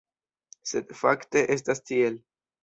[0.69, 2.19] Sed fakte estas tiel.